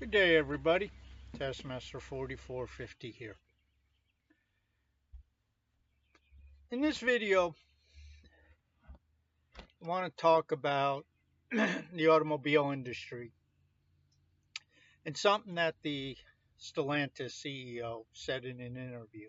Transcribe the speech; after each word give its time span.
Good 0.00 0.12
day, 0.12 0.36
everybody. 0.36 0.90
Taskmaster 1.38 2.00
4450 2.00 3.10
here. 3.10 3.36
In 6.70 6.80
this 6.80 7.00
video, 7.00 7.54
I 9.58 9.86
want 9.86 10.06
to 10.06 10.22
talk 10.22 10.52
about 10.52 11.04
the 11.52 12.08
automobile 12.08 12.70
industry 12.70 13.32
and 15.04 15.14
something 15.14 15.56
that 15.56 15.74
the 15.82 16.16
Stellantis 16.58 17.34
CEO 17.34 18.06
said 18.14 18.46
in 18.46 18.58
an 18.62 18.78
interview. 18.78 19.28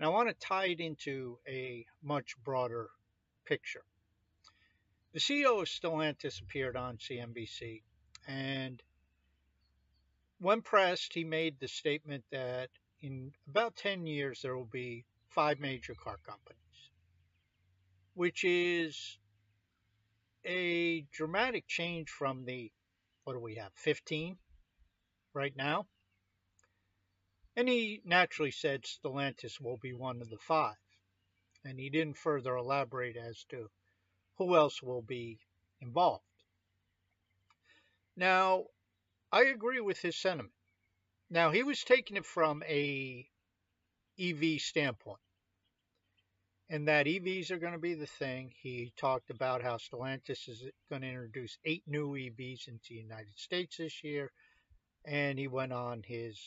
And 0.00 0.06
I 0.06 0.08
want 0.08 0.28
to 0.28 0.34
tie 0.34 0.66
it 0.66 0.80
into 0.80 1.38
a 1.46 1.86
much 2.02 2.34
broader 2.42 2.88
picture. 3.44 3.84
The 5.12 5.20
CEO 5.20 5.62
of 5.62 5.68
Stellantis 5.68 6.42
appeared 6.42 6.74
on 6.74 6.96
CNBC 6.96 7.82
and 8.26 8.82
when 10.38 10.62
pressed, 10.62 11.14
he 11.14 11.24
made 11.24 11.58
the 11.58 11.68
statement 11.68 12.24
that 12.30 12.68
in 13.00 13.32
about 13.48 13.76
10 13.76 14.06
years 14.06 14.42
there 14.42 14.56
will 14.56 14.64
be 14.64 15.04
five 15.28 15.60
major 15.60 15.94
car 15.94 16.18
companies, 16.24 16.90
which 18.14 18.44
is 18.44 19.18
a 20.44 21.02
dramatic 21.12 21.66
change 21.66 22.08
from 22.08 22.44
the, 22.44 22.70
what 23.24 23.32
do 23.32 23.40
we 23.40 23.56
have, 23.56 23.72
15 23.74 24.36
right 25.34 25.56
now? 25.56 25.86
And 27.56 27.68
he 27.68 28.02
naturally 28.04 28.50
said 28.50 28.82
Stellantis 28.84 29.60
will 29.60 29.78
be 29.78 29.94
one 29.94 30.20
of 30.20 30.28
the 30.28 30.38
five. 30.38 30.76
And 31.64 31.80
he 31.80 31.90
didn't 31.90 32.18
further 32.18 32.54
elaborate 32.54 33.16
as 33.16 33.44
to 33.48 33.70
who 34.36 34.54
else 34.54 34.82
will 34.82 35.02
be 35.02 35.38
involved. 35.80 36.22
Now, 38.14 38.66
I 39.32 39.44
agree 39.44 39.80
with 39.80 40.00
his 40.00 40.16
sentiment. 40.16 40.54
Now, 41.28 41.50
he 41.50 41.62
was 41.62 41.82
taking 41.82 42.16
it 42.16 42.24
from 42.24 42.62
a 42.62 43.28
EV 44.18 44.60
standpoint. 44.60 45.20
And 46.68 46.88
that 46.88 47.06
EVs 47.06 47.50
are 47.50 47.58
going 47.58 47.74
to 47.74 47.78
be 47.78 47.94
the 47.94 48.06
thing. 48.06 48.52
He 48.60 48.92
talked 48.96 49.30
about 49.30 49.62
how 49.62 49.76
Stellantis 49.76 50.48
is 50.48 50.64
going 50.90 51.02
to 51.02 51.08
introduce 51.08 51.58
eight 51.64 51.84
new 51.86 52.12
EVs 52.12 52.66
into 52.66 52.88
the 52.90 52.96
United 52.96 53.36
States 53.36 53.76
this 53.76 54.02
year. 54.02 54.32
And 55.04 55.38
he 55.38 55.46
went 55.46 55.72
on 55.72 56.02
his, 56.02 56.40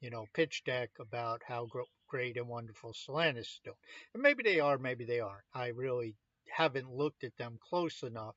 you 0.00 0.10
know, 0.10 0.26
pitch 0.34 0.64
deck 0.64 0.90
about 0.98 1.42
how 1.46 1.68
great 2.08 2.36
and 2.36 2.48
wonderful 2.48 2.92
Stellantis 2.92 3.38
is 3.38 3.60
doing. 3.64 3.76
And 4.14 4.22
maybe 4.22 4.42
they 4.42 4.58
are, 4.58 4.78
maybe 4.78 5.04
they 5.04 5.20
aren't. 5.20 5.44
I 5.54 5.68
really 5.68 6.16
haven't 6.50 6.90
looked 6.90 7.22
at 7.22 7.36
them 7.36 7.58
close 7.68 8.02
enough 8.02 8.36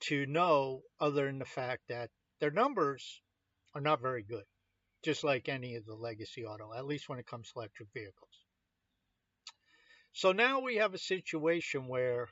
to 0.00 0.26
know, 0.26 0.82
other 1.00 1.26
than 1.26 1.38
the 1.38 1.44
fact 1.44 1.82
that 1.88 2.10
their 2.40 2.50
numbers 2.50 3.22
are 3.74 3.80
not 3.80 4.00
very 4.00 4.22
good, 4.22 4.44
just 5.02 5.24
like 5.24 5.48
any 5.48 5.76
of 5.76 5.84
the 5.84 5.94
legacy 5.94 6.44
auto, 6.44 6.72
at 6.74 6.86
least 6.86 7.08
when 7.08 7.18
it 7.18 7.26
comes 7.26 7.50
to 7.50 7.58
electric 7.58 7.88
vehicles. 7.92 8.44
So 10.12 10.32
now 10.32 10.60
we 10.60 10.76
have 10.76 10.94
a 10.94 10.98
situation 10.98 11.88
where 11.88 12.28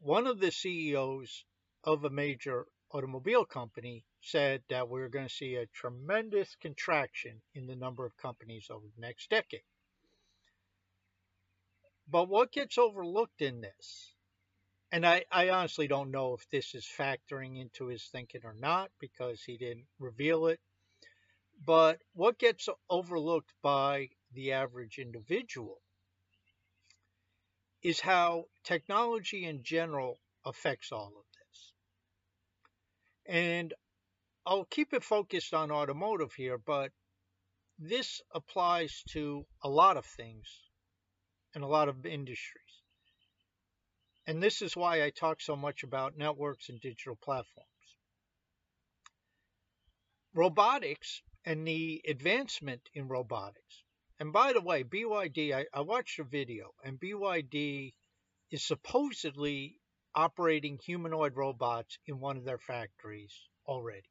one 0.00 0.26
of 0.26 0.40
the 0.40 0.50
CEOs 0.50 1.44
of 1.84 2.04
a 2.04 2.10
major 2.10 2.66
automobile 2.90 3.44
company 3.44 4.04
said 4.20 4.62
that 4.68 4.88
we're 4.88 5.08
going 5.08 5.26
to 5.26 5.34
see 5.34 5.56
a 5.56 5.66
tremendous 5.66 6.54
contraction 6.60 7.40
in 7.54 7.66
the 7.66 7.76
number 7.76 8.06
of 8.06 8.16
companies 8.16 8.66
over 8.70 8.86
the 8.94 9.00
next 9.00 9.30
decade. 9.30 9.64
But 12.08 12.28
what 12.28 12.52
gets 12.52 12.78
overlooked 12.78 13.40
in 13.40 13.62
this 13.62 14.13
and 14.94 15.04
I, 15.04 15.24
I 15.32 15.48
honestly 15.48 15.88
don't 15.88 16.12
know 16.12 16.34
if 16.34 16.48
this 16.50 16.72
is 16.72 16.86
factoring 16.86 17.60
into 17.60 17.88
his 17.88 18.04
thinking 18.04 18.42
or 18.44 18.54
not 18.56 18.92
because 19.00 19.42
he 19.42 19.56
didn't 19.56 19.86
reveal 19.98 20.46
it. 20.46 20.60
But 21.66 21.98
what 22.12 22.38
gets 22.38 22.68
overlooked 22.88 23.52
by 23.60 24.10
the 24.34 24.52
average 24.52 24.98
individual 24.98 25.80
is 27.82 27.98
how 27.98 28.44
technology 28.62 29.46
in 29.46 29.64
general 29.64 30.20
affects 30.44 30.92
all 30.92 31.08
of 31.08 31.24
this. 31.40 31.72
And 33.26 33.74
I'll 34.46 34.66
keep 34.66 34.92
it 34.92 35.02
focused 35.02 35.54
on 35.54 35.72
automotive 35.72 36.34
here, 36.34 36.56
but 36.56 36.92
this 37.80 38.20
applies 38.32 39.02
to 39.08 39.44
a 39.64 39.68
lot 39.68 39.96
of 39.96 40.06
things 40.06 40.46
and 41.52 41.64
a 41.64 41.66
lot 41.68 41.88
of 41.88 42.06
industries. 42.06 42.63
And 44.26 44.42
this 44.42 44.62
is 44.62 44.76
why 44.76 45.04
I 45.04 45.10
talk 45.10 45.40
so 45.40 45.54
much 45.54 45.82
about 45.82 46.16
networks 46.16 46.68
and 46.68 46.80
digital 46.80 47.16
platforms. 47.16 47.68
Robotics 50.32 51.22
and 51.44 51.66
the 51.66 52.02
advancement 52.08 52.88
in 52.94 53.08
robotics. 53.08 53.82
And 54.18 54.32
by 54.32 54.52
the 54.52 54.62
way, 54.62 54.82
BYD, 54.82 55.52
I, 55.54 55.66
I 55.74 55.80
watched 55.82 56.18
a 56.18 56.24
video, 56.24 56.72
and 56.82 56.98
BYD 56.98 57.92
is 58.50 58.64
supposedly 58.64 59.78
operating 60.14 60.78
humanoid 60.78 61.36
robots 61.36 61.98
in 62.06 62.20
one 62.20 62.36
of 62.36 62.44
their 62.44 62.58
factories 62.58 63.34
already. 63.66 64.08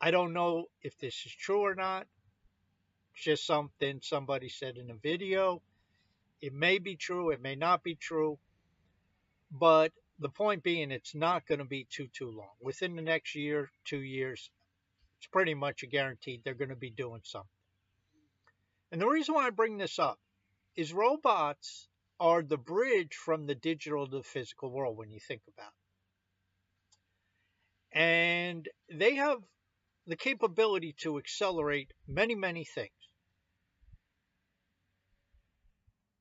I 0.00 0.10
don't 0.10 0.32
know 0.34 0.66
if 0.82 0.98
this 0.98 1.14
is 1.24 1.32
true 1.32 1.60
or 1.60 1.74
not. 1.74 2.06
It's 3.14 3.24
just 3.24 3.46
something 3.46 4.00
somebody 4.02 4.48
said 4.48 4.76
in 4.76 4.90
a 4.90 4.94
video. 4.94 5.62
It 6.42 6.52
may 6.52 6.78
be 6.78 6.96
true, 6.96 7.30
it 7.30 7.40
may 7.40 7.54
not 7.54 7.82
be 7.82 7.94
true. 7.94 8.38
But 9.50 9.92
the 10.18 10.28
point 10.28 10.62
being, 10.62 10.90
it's 10.90 11.14
not 11.14 11.46
going 11.46 11.58
to 11.58 11.64
be 11.64 11.86
too, 11.90 12.08
too 12.08 12.30
long. 12.30 12.54
Within 12.60 12.96
the 12.96 13.02
next 13.02 13.34
year, 13.34 13.70
two 13.84 14.00
years, 14.00 14.50
it's 15.18 15.28
pretty 15.28 15.54
much 15.54 15.82
a 15.82 15.86
guaranteed 15.86 16.42
they're 16.44 16.54
going 16.54 16.70
to 16.70 16.76
be 16.76 16.90
doing 16.90 17.20
something. 17.24 17.48
And 18.92 19.00
the 19.00 19.08
reason 19.08 19.34
why 19.34 19.46
I 19.46 19.50
bring 19.50 19.78
this 19.78 19.98
up 19.98 20.18
is 20.74 20.92
robots 20.92 21.88
are 22.18 22.42
the 22.42 22.56
bridge 22.56 23.14
from 23.14 23.46
the 23.46 23.54
digital 23.54 24.06
to 24.06 24.18
the 24.18 24.22
physical 24.22 24.70
world 24.70 24.96
when 24.96 25.10
you 25.10 25.20
think 25.20 25.42
about 25.48 25.72
it. 27.92 27.98
And 27.98 28.68
they 28.90 29.14
have 29.16 29.38
the 30.06 30.16
capability 30.16 30.94
to 31.00 31.18
accelerate 31.18 31.92
many, 32.06 32.34
many 32.34 32.64
things. 32.64 32.90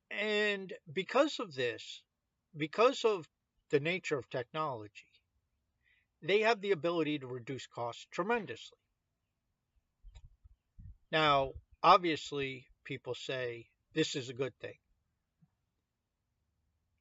And 0.10 0.74
because 0.92 1.40
of 1.40 1.54
this, 1.54 2.02
because 2.58 3.04
of 3.04 3.28
the 3.70 3.80
nature 3.80 4.18
of 4.18 4.30
technology, 4.30 5.12
they 6.22 6.42
have 6.42 6.62
the 6.62 6.72
ability 6.72 7.20
to 7.20 7.28
reduce 7.28 7.68
costs 7.68 8.08
tremendously. 8.12 8.78
Now, 11.12 11.52
obviously, 11.84 12.66
people 12.84 13.14
say 13.14 13.68
this 13.94 14.16
is 14.16 14.30
a 14.30 14.34
good 14.34 14.54
thing. 14.60 14.78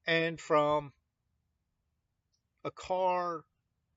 And 0.07 0.39
from 0.39 0.93
a 2.63 2.71
car 2.71 3.43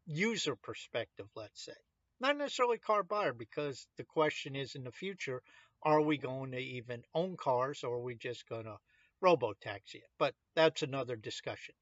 user 0.07 0.57
perspective, 0.57 1.27
let's 1.37 1.65
say, 1.65 1.73
not 2.21 2.37
necessarily 2.37 2.79
car 2.79 3.03
buyer, 3.03 3.33
because 3.33 3.87
the 3.97 4.05
question 4.05 4.57
is 4.57 4.75
in 4.75 4.85
the 4.85 4.93
future, 4.93 5.43
are 5.83 6.01
we 6.01 6.19
going 6.19 6.53
to 6.53 6.59
even 6.59 7.03
own 7.15 7.37
cars 7.37 7.85
or 7.85 7.97
are 7.97 8.03
we 8.03 8.15
just 8.17 8.49
going 8.49 8.65
to 8.65 8.79
robo-taxi 9.21 10.03
but 10.19 10.35
that's 10.55 10.83
another 10.83 11.17
discussion. 11.17 11.75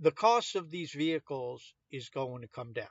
The 0.00 0.10
cost 0.10 0.56
of 0.56 0.70
these 0.70 0.92
vehicles 0.92 1.74
is 1.90 2.08
going 2.10 2.42
to 2.42 2.48
come 2.48 2.72
down. 2.72 2.88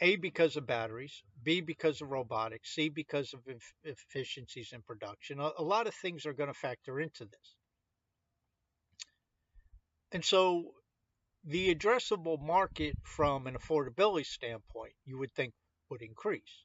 A, 0.00 0.16
because 0.16 0.56
of 0.56 0.66
batteries, 0.66 1.22
B, 1.42 1.60
because 1.60 2.00
of 2.00 2.10
robotics, 2.10 2.74
C, 2.74 2.88
because 2.88 3.32
of 3.32 3.40
efficiencies 3.84 4.72
in 4.72 4.82
production. 4.82 5.38
A, 5.40 5.50
a 5.58 5.62
lot 5.62 5.86
of 5.86 5.94
things 5.94 6.26
are 6.26 6.32
going 6.32 6.52
to 6.52 6.58
factor 6.58 7.00
into 7.00 7.24
this. 7.24 7.54
And 10.10 10.24
so 10.24 10.72
the 11.44 11.74
addressable 11.74 12.40
market 12.40 12.96
from 13.02 13.46
an 13.46 13.56
affordability 13.56 14.26
standpoint, 14.26 14.94
you 15.04 15.18
would 15.18 15.32
think 15.34 15.54
would 15.90 16.02
increase. 16.02 16.64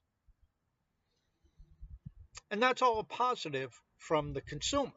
And 2.52 2.62
that's 2.62 2.82
all 2.82 3.00
a 3.00 3.04
positive 3.04 3.72
from 3.98 4.34
the 4.34 4.42
consumer 4.42 4.92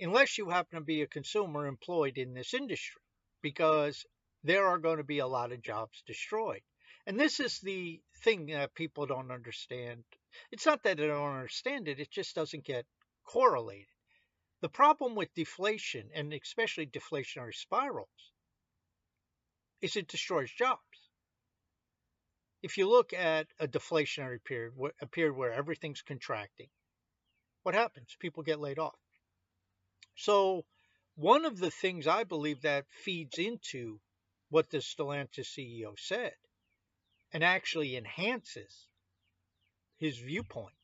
unless 0.00 0.38
you 0.38 0.50
happen 0.50 0.78
to 0.78 0.84
be 0.84 1.02
a 1.02 1.06
consumer 1.06 1.66
employed 1.66 2.18
in 2.18 2.34
this 2.34 2.54
industry, 2.54 3.00
because 3.42 4.04
there 4.42 4.66
are 4.66 4.78
going 4.78 4.98
to 4.98 5.04
be 5.04 5.20
a 5.20 5.26
lot 5.26 5.52
of 5.52 5.62
jobs 5.62 6.02
destroyed. 6.06 6.62
And 7.06 7.18
this 7.20 7.40
is 7.40 7.60
the 7.60 8.00
thing 8.22 8.46
that 8.46 8.74
people 8.74 9.06
don't 9.06 9.30
understand. 9.30 10.04
It's 10.50 10.66
not 10.66 10.82
that 10.82 10.96
they 10.96 11.06
don't 11.06 11.34
understand 11.34 11.88
it, 11.88 12.00
it 12.00 12.10
just 12.10 12.34
doesn't 12.34 12.64
get 12.64 12.86
correlated. 13.24 13.86
The 14.62 14.68
problem 14.68 15.14
with 15.14 15.34
deflation, 15.34 16.08
and 16.14 16.32
especially 16.32 16.86
deflationary 16.86 17.54
spirals, 17.54 18.08
is 19.82 19.96
it 19.96 20.08
destroys 20.08 20.50
jobs. 20.50 20.80
If 22.62 22.78
you 22.78 22.88
look 22.88 23.12
at 23.12 23.46
a 23.60 23.68
deflationary 23.68 24.42
period, 24.42 24.72
a 25.02 25.06
period 25.06 25.36
where 25.36 25.52
everything's 25.52 26.00
contracting, 26.00 26.68
what 27.62 27.74
happens? 27.74 28.16
People 28.18 28.42
get 28.42 28.60
laid 28.60 28.78
off. 28.78 28.98
So, 30.16 30.64
one 31.16 31.44
of 31.44 31.58
the 31.58 31.70
things 31.70 32.06
I 32.06 32.24
believe 32.24 32.62
that 32.62 32.86
feeds 32.90 33.38
into 33.38 34.00
what 34.48 34.70
the 34.70 34.78
Stellantis 34.78 35.56
CEO 35.56 35.98
said 35.98 36.34
and 37.32 37.42
actually 37.42 37.96
enhances 37.96 38.86
his 39.96 40.18
viewpoint 40.18 40.74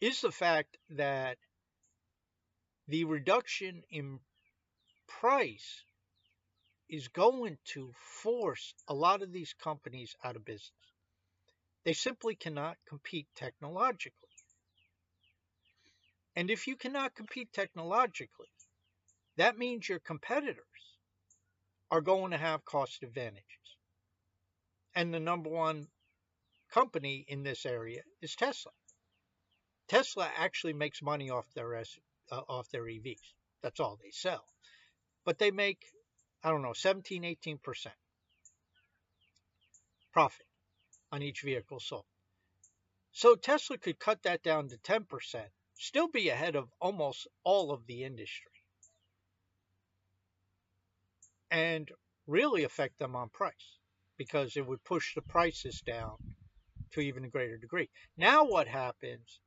is 0.00 0.20
the 0.20 0.32
fact 0.32 0.76
that 0.90 1.38
the 2.88 3.04
reduction 3.04 3.82
in 3.90 4.20
price 5.06 5.84
is 6.88 7.08
going 7.08 7.56
to 7.64 7.92
force 8.22 8.74
a 8.88 8.94
lot 8.94 9.22
of 9.22 9.32
these 9.32 9.54
companies 9.54 10.14
out 10.24 10.36
of 10.36 10.44
business. 10.44 10.72
They 11.84 11.94
simply 11.94 12.34
cannot 12.34 12.76
compete 12.86 13.28
technologically. 13.34 14.31
And 16.34 16.50
if 16.50 16.66
you 16.66 16.76
cannot 16.76 17.14
compete 17.14 17.52
technologically, 17.52 18.48
that 19.36 19.58
means 19.58 19.88
your 19.88 19.98
competitors 19.98 20.56
are 21.90 22.00
going 22.00 22.30
to 22.30 22.38
have 22.38 22.64
cost 22.64 23.02
advantages. 23.02 23.46
And 24.94 25.12
the 25.12 25.20
number 25.20 25.50
one 25.50 25.88
company 26.72 27.24
in 27.28 27.42
this 27.42 27.66
area 27.66 28.02
is 28.20 28.34
Tesla. 28.34 28.72
Tesla 29.88 30.30
actually 30.36 30.72
makes 30.72 31.02
money 31.02 31.28
off 31.30 31.46
their 31.54 31.76
uh, 31.76 31.84
off 32.48 32.70
their 32.70 32.84
EVs. 32.84 33.34
That's 33.62 33.80
all 33.80 33.98
they 34.02 34.10
sell. 34.10 34.44
But 35.24 35.38
they 35.38 35.50
make 35.50 35.84
I 36.42 36.50
don't 36.50 36.62
know 36.62 36.72
17 36.72 37.22
18% 37.22 37.86
profit 40.12 40.46
on 41.10 41.22
each 41.22 41.42
vehicle 41.42 41.80
sold. 41.80 42.04
So 43.12 43.34
Tesla 43.34 43.76
could 43.78 43.98
cut 43.98 44.22
that 44.22 44.42
down 44.42 44.68
to 44.68 44.78
10%, 44.78 45.04
still 45.74 46.08
be 46.08 46.28
ahead 46.28 46.56
of 46.56 46.68
almost 46.80 47.26
all 47.44 47.72
of 47.72 47.86
the 47.86 48.04
industry. 48.04 48.52
And 51.50 51.90
really 52.26 52.64
affect 52.64 52.98
them 52.98 53.14
on 53.14 53.28
price 53.28 53.78
because 54.16 54.56
it 54.56 54.66
would 54.66 54.84
push 54.84 55.14
the 55.14 55.22
prices 55.22 55.82
down 55.84 56.16
to 56.92 57.00
even 57.00 57.24
a 57.24 57.28
greater 57.28 57.58
degree. 57.58 57.88
Now 58.16 58.44
what 58.44 58.68
happens 58.68 59.40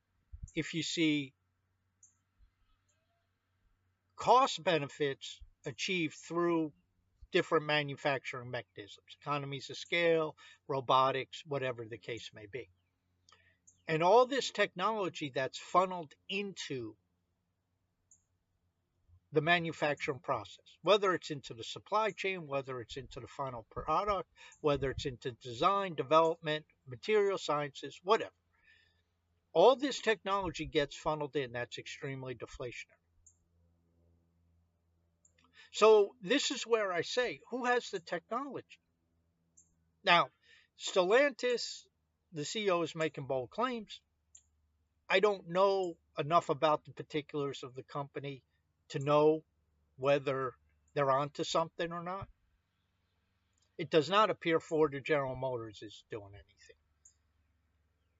if 0.56 0.74
you 0.74 0.84
see 0.84 1.34
cost 4.16 4.64
benefits 4.64 5.40
achieved 5.66 6.16
through 6.16 6.72
different 7.32 7.66
manufacturing 7.66 8.50
mechanisms, 8.50 9.18
economies 9.22 9.70
of 9.70 9.78
scale, 9.78 10.36
robotics, 10.68 11.44
whatever 11.46 11.86
the 11.86 11.98
case 11.98 12.32
may 12.34 12.46
be. 12.52 12.70
And 13.88 14.02
all 14.02 14.26
this 14.26 14.52
technology 14.52 15.32
that's 15.34 15.60
funneled 15.60 16.14
into 16.28 16.96
the 19.32 19.42
manufacturing 19.42 20.20
process, 20.20 20.66
whether 20.82 21.14
it's 21.14 21.30
into 21.30 21.54
the 21.54 21.64
supply 21.64 22.12
chain, 22.12 22.48
whether 22.48 22.80
it's 22.80 22.98
into 22.98 23.20
the 23.20 23.28
final 23.28 23.66
product, 23.70 24.30
whether 24.62 24.92
it's 24.92 25.06
into 25.06 25.32
design, 25.34 25.94
development, 25.94 26.66
material 26.88 27.38
sciences, 27.38 28.00
whatever. 28.04 28.32
All 29.52 29.76
this 29.76 30.00
technology 30.00 30.66
gets 30.66 30.96
funneled 30.96 31.36
in. 31.36 31.52
That's 31.52 31.78
extremely 31.78 32.36
deflationary. 32.36 33.02
So 35.72 36.16
this 36.22 36.52
is 36.52 36.66
where 36.66 36.92
I 36.92 37.02
say, 37.02 37.42
who 37.50 37.66
has 37.66 37.90
the 37.90 38.00
technology? 38.00 38.80
Now, 40.06 40.30
Stellantis, 40.80 41.86
the 42.34 42.42
CEO 42.42 42.84
is 42.84 42.96
making 42.96 43.26
bold 43.26 43.50
claims. 43.50 44.00
I 45.10 45.20
don't 45.20 45.50
know 45.50 45.96
enough 46.18 46.50
about 46.50 46.86
the 46.86 46.92
particulars 46.92 47.64
of 47.64 47.76
the 47.76 47.84
company 47.84 48.42
to 48.90 49.00
know 49.00 49.44
whether 49.98 50.54
they're 50.94 51.12
onto 51.12 51.44
something 51.44 51.92
or 51.92 52.04
not. 52.04 52.28
It 53.78 53.90
does 53.90 54.10
not 54.10 54.30
appear 54.30 54.60
Ford 54.60 54.96
or 54.96 55.02
General 55.02 55.36
Motors 55.36 55.82
is 55.82 56.04
doing 56.10 56.32
anything. 56.34 56.76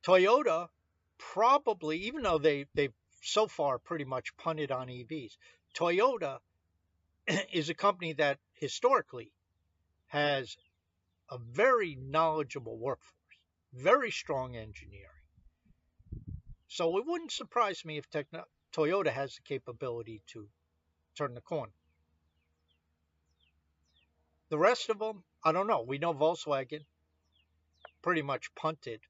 Toyota 0.04 0.70
probably, 1.18 1.98
even 2.00 2.24
though 2.24 2.38
they, 2.38 2.66
they've 2.74 2.94
so 3.22 3.48
far 3.48 3.80
pretty 3.80 4.06
much 4.06 4.36
punted 4.38 4.72
on 4.72 4.88
EVs, 4.88 5.38
Toyota 5.74 6.40
is 7.54 7.70
a 7.70 7.74
company 7.74 8.14
that 8.14 8.38
historically 8.54 9.32
has 10.08 10.58
a 11.30 11.38
very 11.38 11.98
knowledgeable 12.00 12.78
workforce, 12.78 13.16
very 13.76 14.12
strong 14.12 14.56
engineering. 14.56 15.10
So 16.68 16.98
it 16.98 17.06
wouldn't 17.06 17.32
surprise 17.32 17.86
me 17.86 17.98
if 17.98 18.10
Techno- 18.10 18.48
Toyota 18.74 19.12
has 19.12 19.36
the 19.36 19.42
capability 19.42 20.22
to 20.28 20.50
turn 21.16 21.34
the 21.34 21.42
corner. 21.42 21.74
The 24.50 24.58
rest 24.58 24.90
of 24.90 25.00
them, 25.00 25.24
I 25.44 25.52
don't 25.52 25.68
know. 25.68 25.82
We 25.82 25.98
know 25.98 26.14
Volkswagen 26.14 26.86
pretty 28.02 28.22
much 28.22 28.54
punted 28.56 29.02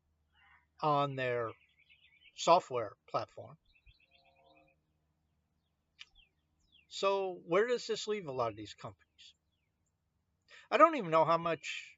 on 0.81 1.15
their 1.15 1.51
software 2.35 2.93
platform. 3.09 3.57
So 6.89 7.41
where 7.47 7.67
does 7.67 7.85
this 7.87 8.07
leave 8.07 8.27
a 8.27 8.31
lot 8.31 8.51
of 8.51 8.55
these 8.55 8.73
companies? 8.73 9.33
I 10.71 10.77
don't 10.77 10.95
even 10.95 11.11
know 11.11 11.25
how 11.25 11.37
much 11.37 11.94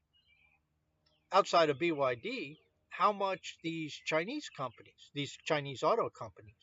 outside 1.32 1.70
of 1.70 1.78
BYD, 1.78 2.56
how 2.88 3.12
much 3.12 3.58
these 3.62 3.94
Chinese 4.04 4.48
companies, 4.56 5.10
these 5.14 5.36
Chinese 5.44 5.82
auto 5.82 6.08
companies, 6.08 6.54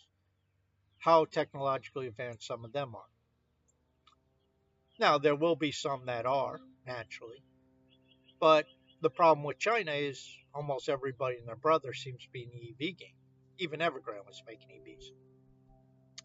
how 1.00 1.26
technologically 1.26 2.08
advanced 2.08 2.48
some 2.48 2.66
of 2.66 2.74
them 2.74 2.96
are. 2.96 3.10
Now, 5.00 5.18
there 5.18 5.36
will 5.36 5.56
be 5.56 5.72
some 5.72 6.06
that 6.06 6.26
are, 6.26 6.60
naturally, 6.86 7.44
but 8.40 8.66
the 9.02 9.10
problem 9.10 9.46
with 9.46 9.60
China 9.60 9.92
is 9.92 10.28
almost 10.54 10.90
everybody 10.90 11.38
and 11.38 11.48
their 11.48 11.56
brother 11.56 11.94
seems 11.94 12.24
to 12.24 12.30
be 12.32 12.44
in 12.44 12.50
the 12.50 12.70
EV 12.70 12.98
game. 12.98 13.16
Even 13.60 13.80
Evergrande 13.80 14.26
was 14.26 14.42
making 14.48 14.70
EVs. 14.70 15.06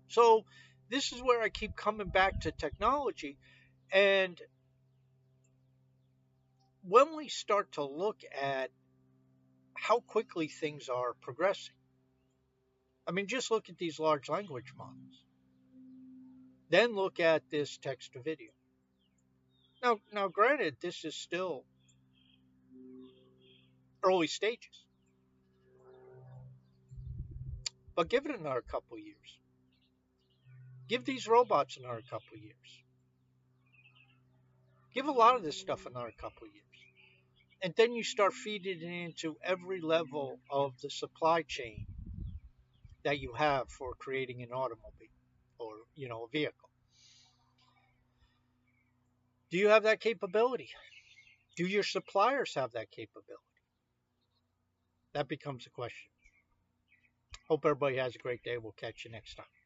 So 0.08 0.44
this 0.88 1.12
is 1.12 1.22
where 1.22 1.42
I 1.42 1.48
keep 1.48 1.76
coming 1.76 2.08
back 2.08 2.40
to 2.40 2.52
technology. 2.52 3.38
And 3.92 4.40
when 6.86 7.16
we 7.16 7.28
start 7.28 7.72
to 7.72 7.84
look 7.84 8.20
at 8.40 8.70
how 9.74 10.00
quickly 10.00 10.48
things 10.48 10.88
are 10.88 11.14
progressing, 11.20 11.74
I 13.06 13.12
mean, 13.12 13.26
just 13.26 13.50
look 13.50 13.68
at 13.68 13.78
these 13.78 13.98
large 13.98 14.28
language 14.28 14.72
models. 14.76 15.24
Then 16.68 16.94
look 16.94 17.18
at 17.18 17.42
this 17.50 17.76
text 17.78 18.12
to 18.12 18.20
video. 18.20 18.50
Now, 19.82 19.98
now, 20.12 20.28
granted, 20.28 20.76
this 20.80 21.04
is 21.04 21.14
still 21.14 21.64
early 24.04 24.26
stages, 24.28 24.84
but 27.94 28.08
give 28.08 28.26
it 28.26 28.38
another 28.38 28.62
couple 28.62 28.98
years. 28.98 29.16
Give 30.88 31.04
these 31.04 31.26
robots 31.26 31.76
another 31.76 32.02
couple 32.08 32.36
years. 32.36 32.54
Give 34.94 35.06
a 35.06 35.12
lot 35.12 35.36
of 35.36 35.42
this 35.42 35.56
stuff 35.56 35.86
another 35.86 36.12
couple 36.18 36.46
years. 36.46 36.69
And 37.62 37.74
then 37.76 37.92
you 37.92 38.02
start 38.02 38.32
feeding 38.32 38.80
it 38.80 39.04
into 39.04 39.36
every 39.44 39.80
level 39.80 40.38
of 40.50 40.72
the 40.82 40.88
supply 40.88 41.42
chain 41.42 41.86
that 43.04 43.18
you 43.18 43.34
have 43.34 43.68
for 43.68 43.92
creating 43.98 44.42
an 44.42 44.50
automobile 44.50 45.08
or, 45.58 45.72
you 45.94 46.08
know, 46.08 46.24
a 46.24 46.28
vehicle. 46.28 46.70
Do 49.50 49.58
you 49.58 49.68
have 49.68 49.82
that 49.82 50.00
capability? 50.00 50.70
Do 51.56 51.66
your 51.66 51.82
suppliers 51.82 52.54
have 52.54 52.72
that 52.72 52.90
capability? 52.90 53.42
That 55.12 55.28
becomes 55.28 55.66
a 55.66 55.70
question. 55.70 56.08
Hope 57.48 57.64
everybody 57.64 57.96
has 57.96 58.14
a 58.14 58.18
great 58.18 58.42
day. 58.42 58.58
We'll 58.58 58.72
catch 58.72 59.04
you 59.04 59.10
next 59.10 59.34
time. 59.34 59.59